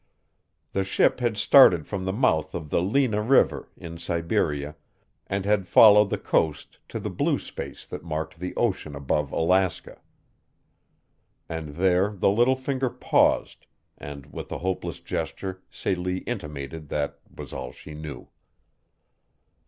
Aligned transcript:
The 0.71 0.83
ship 0.83 1.19
had 1.19 1.37
started 1.37 1.85
from 1.85 2.05
the 2.05 2.11
mouth 2.11 2.55
of 2.55 2.71
the 2.71 2.81
Lena 2.81 3.21
River, 3.21 3.69
in 3.77 3.99
Siberia, 3.99 4.75
and 5.27 5.45
had 5.45 5.67
followed 5.67 6.09
the 6.09 6.17
coast 6.17 6.79
to 6.89 6.99
the 6.99 7.11
blue 7.11 7.37
space 7.37 7.85
that 7.85 8.03
marked 8.03 8.39
the 8.39 8.55
ocean 8.55 8.95
above 8.95 9.31
Alaska. 9.31 10.01
And 11.47 11.75
there 11.75 12.09
the 12.09 12.31
little 12.31 12.55
finger 12.55 12.89
paused, 12.89 13.67
and 13.95 14.33
with 14.33 14.51
a 14.51 14.57
hopeless 14.57 14.99
gesture 14.99 15.61
Celie 15.69 16.21
intimated 16.25 16.89
that 16.89 17.19
was 17.37 17.53
all 17.53 17.71
she 17.71 17.93
knew. 17.93 18.27